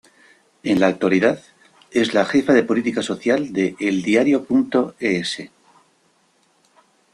[0.63, 1.43] En la actualidad
[1.91, 5.49] es la jefa de política social de eldiario.es.